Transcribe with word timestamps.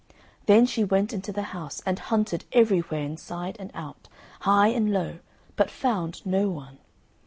Then 0.47 0.65
she 0.65 0.83
went 0.83 1.13
into 1.13 1.31
the 1.31 1.43
house 1.53 1.79
and 1.85 1.99
hunted 1.99 2.45
everywhere 2.53 3.03
inside 3.03 3.55
and 3.59 3.69
out, 3.75 4.07
high 4.39 4.69
and 4.69 4.91
low, 4.91 5.19
but 5.55 5.69
found 5.69 6.25
no 6.25 6.49
one. 6.49 6.79